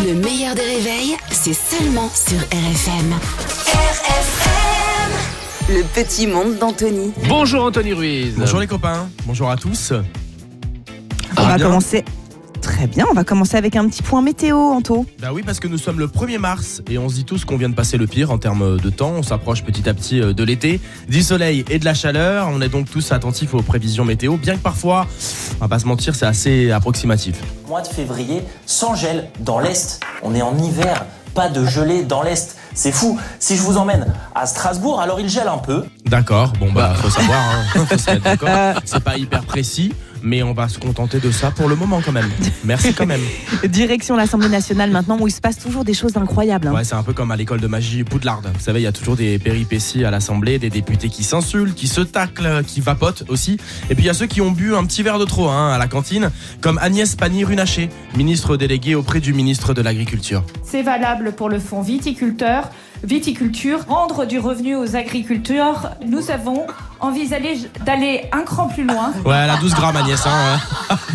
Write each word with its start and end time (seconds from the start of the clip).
Le 0.00 0.14
meilleur 0.14 0.54
des 0.54 0.62
réveils, 0.62 1.16
c'est 1.30 1.52
seulement 1.52 2.08
sur 2.14 2.38
RFM. 2.38 3.12
RFM 3.66 5.12
Le 5.68 5.82
petit 5.84 6.26
monde 6.26 6.56
d'Anthony. 6.58 7.12
Bonjour 7.28 7.64
Anthony 7.64 7.92
Ruiz. 7.92 8.34
Bonjour 8.36 8.58
les 8.60 8.66
copains, 8.66 9.08
bonjour 9.26 9.50
à 9.50 9.56
tous. 9.56 9.92
On 11.36 11.42
va 11.42 11.56
bien 11.56 11.66
commencer. 11.66 12.04
Très 12.82 12.88
bien, 12.88 13.06
on 13.08 13.14
va 13.14 13.22
commencer 13.22 13.56
avec 13.56 13.76
un 13.76 13.86
petit 13.86 14.02
point 14.02 14.22
météo, 14.22 14.56
Anto. 14.56 15.06
Bah 15.20 15.28
oui, 15.32 15.44
parce 15.46 15.60
que 15.60 15.68
nous 15.68 15.78
sommes 15.78 16.00
le 16.00 16.08
1er 16.08 16.38
mars 16.38 16.82
et 16.90 16.98
on 16.98 17.08
se 17.08 17.14
dit 17.14 17.24
tous 17.24 17.44
qu'on 17.44 17.56
vient 17.56 17.68
de 17.68 17.76
passer 17.76 17.96
le 17.96 18.08
pire 18.08 18.32
en 18.32 18.38
termes 18.38 18.76
de 18.80 18.90
temps. 18.90 19.12
On 19.18 19.22
s'approche 19.22 19.62
petit 19.62 19.88
à 19.88 19.94
petit 19.94 20.20
euh, 20.20 20.32
de 20.32 20.42
l'été, 20.42 20.80
du 21.08 21.22
soleil 21.22 21.64
et 21.70 21.78
de 21.78 21.84
la 21.84 21.94
chaleur. 21.94 22.48
On 22.50 22.60
est 22.60 22.68
donc 22.68 22.90
tous 22.90 23.12
attentifs 23.12 23.54
aux 23.54 23.62
prévisions 23.62 24.04
météo, 24.04 24.36
bien 24.36 24.56
que 24.56 24.62
parfois, 24.62 25.06
on 25.58 25.64
va 25.64 25.68
pas 25.68 25.78
se 25.78 25.86
mentir, 25.86 26.16
c'est 26.16 26.26
assez 26.26 26.72
approximatif. 26.72 27.36
mois 27.68 27.82
de 27.82 27.86
février 27.86 28.42
sans 28.66 28.96
gel 28.96 29.28
dans 29.38 29.60
l'Est. 29.60 30.00
On 30.24 30.34
est 30.34 30.42
en 30.42 30.58
hiver, 30.58 31.06
pas 31.36 31.48
de 31.48 31.64
gelée 31.64 32.02
dans 32.02 32.24
l'Est. 32.24 32.56
C'est 32.74 32.90
fou. 32.90 33.16
Si 33.38 33.56
je 33.56 33.62
vous 33.62 33.76
emmène 33.76 34.12
à 34.34 34.46
Strasbourg, 34.46 35.00
alors 35.00 35.20
il 35.20 35.28
gèle 35.28 35.46
un 35.46 35.58
peu. 35.58 35.84
D'accord, 36.06 36.52
bon 36.58 36.72
bah 36.72 36.94
faut 36.96 37.10
savoir, 37.10 37.38
hein. 37.38 37.84
faut 37.86 37.96
se 37.96 38.10
mettre 38.10 38.24
d'accord. 38.24 38.82
C'est 38.84 39.04
pas 39.04 39.16
hyper 39.16 39.44
précis, 39.44 39.94
mais 40.22 40.42
on 40.42 40.52
va 40.52 40.68
se 40.68 40.78
contenter 40.78 41.18
de 41.20 41.30
ça 41.30 41.50
pour 41.50 41.68
le 41.68 41.76
moment 41.76 42.00
quand 42.04 42.12
même. 42.12 42.28
Merci 42.64 42.94
quand 42.94 43.06
même. 43.06 43.20
Direction 43.68 44.16
l'Assemblée 44.16 44.48
nationale 44.48 44.90
maintenant, 44.90 45.18
où 45.20 45.26
il 45.28 45.32
se 45.32 45.40
passe 45.40 45.58
toujours 45.58 45.84
des 45.84 45.94
choses 45.94 46.16
incroyables. 46.16 46.68
hein. 46.68 46.72
Ouais, 46.72 46.84
c'est 46.84 46.94
un 46.94 47.02
peu 47.02 47.12
comme 47.12 47.30
à 47.30 47.36
l'école 47.36 47.60
de 47.60 47.66
magie 47.66 48.04
Poudlard. 48.04 48.42
Vous 48.42 48.60
savez, 48.60 48.80
il 48.80 48.84
y 48.84 48.86
a 48.86 48.92
toujours 48.92 49.16
des 49.16 49.38
péripéties 49.38 50.04
à 50.04 50.10
l'Assemblée, 50.10 50.58
des 50.58 50.70
députés 50.70 51.08
qui 51.08 51.24
s'insultent, 51.24 51.74
qui 51.74 51.88
se 51.88 52.00
taclent, 52.00 52.62
qui 52.66 52.80
vapotent 52.80 53.24
aussi. 53.28 53.58
Et 53.90 53.94
puis 53.94 54.04
il 54.04 54.06
y 54.06 54.10
a 54.10 54.14
ceux 54.14 54.26
qui 54.26 54.40
ont 54.40 54.50
bu 54.52 54.74
un 54.74 54.84
petit 54.84 55.02
verre 55.02 55.18
de 55.18 55.24
trop 55.24 55.48
hein, 55.48 55.72
à 55.72 55.78
la 55.78 55.86
cantine, 55.88 56.30
comme 56.60 56.78
Agnès 56.78 57.14
Pannier-Runacher, 57.16 57.88
ministre 58.16 58.56
déléguée 58.56 58.94
auprès 58.94 59.20
du 59.20 59.32
ministre 59.32 59.74
de 59.74 59.82
l'Agriculture. 59.82 60.44
C'est 60.64 60.82
valable 60.82 61.32
pour 61.32 61.48
le 61.48 61.58
fonds 61.58 61.82
viticulteur, 61.82 62.70
viticulture, 63.02 63.80
rendre 63.88 64.24
du 64.24 64.38
revenu 64.38 64.76
aux 64.76 64.96
agriculteurs. 64.96 65.92
Nous 66.06 66.30
avons 66.30 66.66
envisagé 67.00 67.68
d'aller 67.84 68.28
un 68.32 68.42
cran 68.42 68.68
plus 68.68 68.84
loin. 68.84 69.12
Ouais, 69.24 69.36
elle 69.36 69.50
a 69.50 69.56
12 69.56 69.74
grammes 69.74 69.96
Agnès. 69.96 70.24
Hein, 70.26 70.30
ouais. 70.30 70.58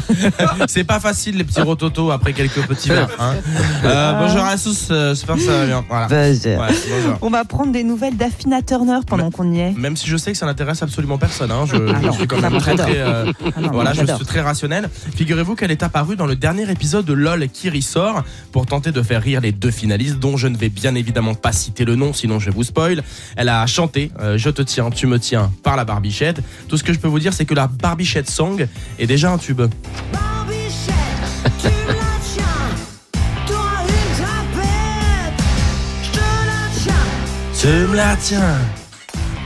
c'est 0.68 0.84
pas 0.84 1.00
facile 1.00 1.38
les 1.38 1.44
petits 1.44 1.62
rototos 1.62 2.12
après 2.12 2.34
quelques 2.34 2.66
petits 2.68 2.90
verres. 2.90 3.10
Hein. 3.20 3.36
Euh, 3.84 4.14
bonjour 4.20 4.44
à 4.44 4.58
tous, 4.58 4.88
euh, 4.92 5.10
j'espère 5.14 5.36
que 5.36 5.42
ça 5.42 5.52
va 5.60 5.66
bien. 5.66 5.86
Voilà. 5.88 6.08
Ouais, 6.08 6.34
bonjour. 6.46 7.18
On 7.22 7.30
va 7.30 7.46
prendre 7.46 7.72
des 7.72 7.84
nouvelles 7.84 8.18
d'Affina 8.18 8.62
Turner 8.62 9.00
pendant 9.08 9.32
qu'on 9.32 9.52
y 9.54 9.60
est. 9.60 9.72
Même 9.78 9.96
si 9.96 10.08
je 10.08 10.18
sais 10.18 10.32
que 10.32 10.38
ça 10.38 10.46
n'intéresse 10.46 10.82
absolument 10.84 11.18
personne, 11.18 11.52
hein, 11.52 11.66
je, 11.66 11.76
Ah 11.76 12.00
je 12.02 12.06
non, 12.08 12.14
suis 12.14 12.28
quand 12.28 12.42
même 12.42 12.58
très, 12.60 12.76
très, 12.76 12.98
euh, 12.98 13.32
Ah 13.56 13.62
non, 13.62 13.70
voilà, 13.72 13.90
moi, 13.90 13.94
je 13.94 13.98
j'adore. 14.00 14.18
suis 14.18 14.26
très 14.26 14.42
rationnel. 14.42 14.90
Figurez-vous 15.16 15.56
qu'elle 15.56 15.72
est 15.72 15.84
apparue 15.84 16.16
dans 16.16 16.26
le 16.26 16.36
dernier 16.36 16.70
épisode 16.70 17.06
de 17.06 17.14
LOL 17.14 17.48
qui 17.50 17.70
ressort 17.70 18.24
pour 18.52 18.66
tenter 18.66 18.92
de 18.92 19.02
faire 19.02 19.22
rire 19.22 19.42
les 19.42 19.52
deux 19.52 19.72
finalistes, 19.72 20.20
dont 20.20 20.38
je 20.38 20.48
ne 20.48 20.58
vais 20.58 20.70
bien 20.70 20.96
évidemment 20.96 21.34
pas 21.36 21.52
citer 21.52 21.86
le 21.86 21.96
nom, 21.96 22.14
sinon 22.14 22.40
je 22.40 22.50
vous 22.52 22.64
spoil. 22.64 23.04
Elle 23.36 23.50
a 23.50 23.66
chanté 23.68 24.12
euh, 24.20 24.38
Je 24.38 24.50
te 24.50 24.62
tiens, 24.62 24.90
tu 24.90 25.08
me 25.08 25.20
tiens 25.20 25.52
par 25.64 25.76
la 25.76 25.86
Barbichette. 25.86 26.42
Tout 26.68 26.78
ce 26.78 26.84
que 26.84 26.94
je 26.94 27.00
peux 27.00 27.08
vous 27.08 27.20
dire, 27.20 27.34
c'est 27.34 27.46
que 27.46 27.54
la 27.54 27.68
Barbichette 27.68 28.30
Song 28.30 28.68
est 29.00 29.08
déjà 29.08 29.32
un 29.32 29.38
tube. 29.38 29.62
Tu 37.60 37.68
me 37.68 37.96
la 37.96 38.16
tiens, 38.16 38.60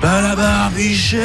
pas 0.01 0.21
la 0.21 0.35
Barbichette. 0.35 1.19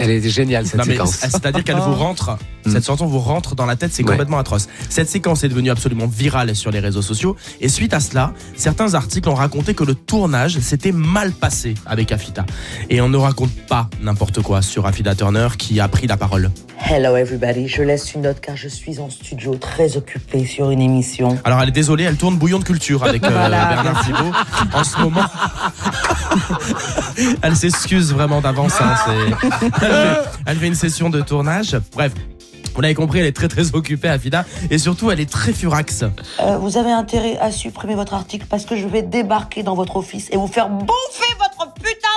Elle, 0.00 0.02
elle 0.02 0.10
est 0.10 0.28
géniale 0.28 0.66
cette 0.66 0.78
Non, 0.78 0.84
mais 0.86 0.92
séquence. 0.94 1.16
c'est-à-dire 1.16 1.62
qu'elle 1.64 1.76
vous 1.78 1.94
rentre, 1.94 2.36
cette 2.66 2.84
chanson 2.84 3.06
vous 3.06 3.20
rentre 3.20 3.54
dans 3.54 3.66
la 3.66 3.76
tête, 3.76 3.92
c'est 3.92 4.02
Ouais. 4.02 4.10
complètement 4.10 4.38
atroce. 4.38 4.68
Cette 4.88 5.08
séquence 5.08 5.44
est 5.44 5.48
devenue 5.48 5.70
absolument 5.70 6.06
virale 6.06 6.54
sur 6.56 6.70
les 6.72 6.80
réseaux 6.80 7.02
sociaux 7.02 7.36
et 7.60 7.68
suite 7.68 7.94
à 7.94 8.00
cela, 8.00 8.32
certains 8.56 8.94
articles 8.94 9.28
ont 9.28 9.34
raconté 9.34 9.74
que 9.74 9.84
le 9.84 9.94
tournage 9.94 10.58
s'était 10.58 10.92
mal 10.92 11.30
passé 11.32 11.74
avec 11.86 12.10
Afita. 12.12 12.44
Et 12.90 13.00
on 13.00 13.08
ne 13.08 13.16
raconte 13.16 13.52
pas 13.68 13.88
n'importe 14.02 14.42
quoi 14.42 14.60
sur 14.62 14.86
Afida 14.86 15.14
Turner 15.14 15.48
qui 15.56 15.78
a 15.80 15.86
pris 15.88 16.06
la 16.08 16.16
parole. 16.16 16.50
Hello 16.88 17.16
everybody, 17.16 17.68
je 17.68 17.82
laisse 17.82 18.12
une 18.14 18.22
note 18.22 18.40
car 18.40 18.56
je 18.56 18.68
suis 18.68 18.98
en 19.00 19.08
studio 19.08 19.54
très 19.56 19.96
occupée 19.96 20.44
sur 20.44 20.70
une 20.70 20.80
émission. 20.82 21.38
Alors 21.44 21.60
elle 21.62 21.68
est 21.70 21.72
désolée, 21.72 22.04
elle 22.04 22.16
tourne 22.16 22.36
Bouillon 22.36 22.58
de 22.58 22.64
culture 22.64 23.02
avec 23.04 23.24
euh, 23.24 23.30
Voilà, 23.30 23.66
Bernard 23.66 24.04
Thibault 24.04 24.32
en 24.74 24.84
ce 24.84 24.98
moment. 25.00 25.24
elle 27.42 27.56
s'excuse 27.56 28.12
vraiment 28.12 28.40
d'avance. 28.40 28.74
hein, 28.80 28.94
elle, 29.08 29.70
fait, 29.80 30.18
elle 30.46 30.56
fait 30.58 30.66
une 30.66 30.74
session 30.74 31.10
de 31.10 31.20
tournage. 31.20 31.76
Bref. 31.92 32.12
Vous 32.74 32.82
l'avez 32.82 32.94
compris, 32.94 33.20
elle 33.20 33.26
est 33.26 33.32
très 33.34 33.48
très 33.48 33.74
occupée, 33.74 34.08
Afida, 34.08 34.44
et 34.70 34.76
surtout 34.76 35.10
elle 35.10 35.18
est 35.18 35.30
très 35.30 35.54
furax. 35.54 36.04
Euh, 36.40 36.58
vous 36.58 36.76
avez 36.76 36.92
intérêt 36.92 37.38
à 37.38 37.50
supprimer 37.50 37.94
votre 37.94 38.12
article 38.12 38.44
parce 38.50 38.66
que 38.66 38.76
je 38.76 38.86
vais 38.86 39.00
débarquer 39.00 39.62
dans 39.62 39.74
votre 39.74 39.96
office 39.96 40.28
et 40.30 40.36
vous 40.36 40.46
faire 40.46 40.68
bouffer 40.68 41.34
votre 41.38 41.72
putain 41.72 42.15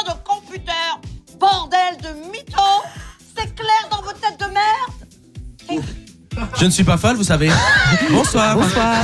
Je 6.60 6.66
ne 6.66 6.70
suis 6.72 6.84
pas 6.84 6.98
folle, 6.98 7.16
vous 7.16 7.24
savez. 7.24 7.50
Bonsoir. 8.12 8.58
Bonsoir. 8.58 8.98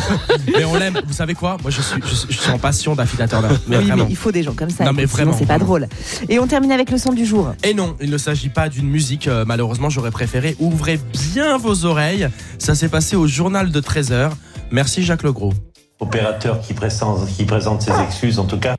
Mais 0.54 0.66
on 0.66 0.76
l'aime. 0.76 1.00
Vous 1.08 1.14
savez 1.14 1.34
quoi? 1.34 1.56
Moi, 1.62 1.72
je 1.72 1.82
suis, 1.82 2.02
je, 2.06 2.14
suis- 2.14 2.28
je 2.34 2.38
suis 2.38 2.52
en 2.52 2.60
passion 2.60 2.96
d'Afida 2.96 3.28
Turner. 3.30 3.48
Mais 3.68 3.78
oui, 3.78 3.86
vraiment. 3.86 4.04
mais 4.04 4.10
il 4.10 4.16
faut 4.18 4.32
des 4.32 4.44
gens 4.44 4.54
comme 4.54 4.70
ça. 4.70 4.84
Non, 4.84 4.92
mais 4.92 5.06
vraiment, 5.06 5.34
C'est 5.38 5.46
pas 5.46 5.58
drôle. 5.58 5.88
Et 6.28 6.38
on 6.40 6.48
termine 6.48 6.74
avec 6.74 6.92
le 6.92 6.98
son 6.98 7.14
du 7.14 7.26
jour. 7.26 7.54
Et 7.64 7.74
non, 7.74 7.96
il 8.02 8.10
ne 8.10 8.18
s'agit 8.18 8.50
pas 8.50 8.68
d'une 8.68 8.90
musique. 8.90 9.28
euh, 9.30 9.46
malheureusement, 9.48 9.90
j'aurais 9.90 10.12
préféré. 10.12 10.58
Ouvrez 10.60 11.00
bien 11.34 11.58
vos 11.58 11.86
oreilles. 11.86 12.28
Ça 12.60 12.76
s'est 12.76 12.90
passé 12.90 13.16
au 13.16 13.26
journal 13.26 13.72
de 13.72 13.80
13h. 13.80 14.32
Merci 14.72 15.04
Jacques 15.04 15.24
Legros. 15.24 15.54
opérateur 16.02 16.60
qui 16.60 16.74
présente, 16.74 17.26
qui 17.38 17.46
présente 17.46 17.82
ses 17.84 17.92
excuses, 18.06 18.38
en 18.38 18.46
tout 18.46 18.58
cas. 18.60 18.76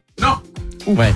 Ouais, 0.87 1.15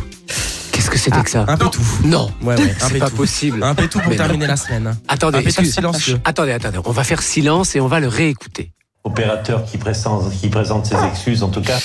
Qu'est-ce 0.91 1.05
que 1.05 1.11
c'était 1.11 1.23
que 1.25 1.31
ça 1.31 1.45
un 1.49 1.57
peu 1.57 1.69
tout. 1.71 1.81
Non, 2.05 2.31
Ouais, 2.43 2.57
ouais, 2.57 2.75
un 2.81 2.87
c'est 2.89 2.95
peu 2.95 2.99
pas 3.01 3.11
tout. 3.11 3.17
possible. 3.17 3.63
Un 3.63 3.75
peu 3.75 3.87
tout 3.89 3.99
pour 4.01 4.11
Mais 4.11 4.17
non. 4.17 4.25
terminer 4.25 4.47
la 4.47 4.57
semaine. 4.57 4.97
Attendez, 5.09 5.39
un 5.39 5.41
excuse- 5.43 5.73
silencieux. 5.75 6.21
Attendez, 6.25 6.53
attendez, 6.53 6.79
on 6.85 6.91
va 6.93 7.05
faire 7.05 7.23
silence 7.23 7.77
et 7.77 7.81
on 7.81 7.87
va 7.89 8.01
le 8.01 8.09
réécouter. 8.09 8.73
Opérateur 9.03 9.65
qui 9.65 9.79
présente, 9.79 10.31
qui 10.31 10.49
présente 10.49 10.85
ses 10.85 10.95
excuses, 11.07 11.43
en 11.43 11.49
tout 11.49 11.63
cas. 11.63 11.79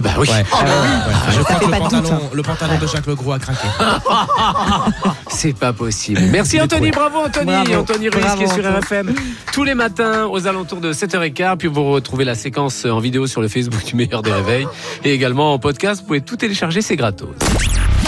Bah 0.00 0.10
oui. 0.18 0.28
Ouais. 0.28 0.44
Ah 0.52 0.64
ouais. 0.64 1.14
Je 1.34 1.40
crois 1.40 1.56
que 1.56 1.64
le 1.64 1.70
de 1.70 1.78
doute, 1.78 1.90
pantalon, 1.90 2.20
le 2.34 2.42
pantalon 2.42 2.78
de 2.78 2.86
Jacques 2.86 3.06
Legros 3.06 3.32
a 3.32 3.38
craqué. 3.38 3.66
C'est 5.30 5.54
pas 5.56 5.72
possible. 5.72 6.20
Merci 6.30 6.60
Anthony, 6.60 6.90
bravo 6.90 7.20
Anthony. 7.24 7.46
Bravo. 7.46 7.74
Anthony 7.74 8.08
Ruiz 8.10 8.22
Bravo, 8.22 8.36
qui 8.36 8.44
est 8.44 8.52
sur. 8.54 8.64
RFM 8.78 9.14
tous 9.54 9.64
les 9.64 9.74
matins 9.74 10.26
aux 10.26 10.46
alentours 10.46 10.80
de 10.82 10.92
7h15. 10.92 11.56
Puis 11.56 11.68
vous 11.68 11.90
retrouvez 11.90 12.26
la 12.26 12.34
séquence 12.34 12.84
en 12.84 12.98
vidéo 12.98 13.26
sur 13.26 13.40
le 13.40 13.48
Facebook 13.48 13.82
du 13.86 13.94
meilleur 13.96 14.20
des 14.20 14.32
réveils. 14.32 14.66
Et 15.04 15.14
également 15.14 15.54
en 15.54 15.58
podcast, 15.58 16.02
vous 16.02 16.06
pouvez 16.08 16.20
tout 16.20 16.36
télécharger, 16.36 16.82
c'est 16.82 16.96
gratos. 16.96 17.30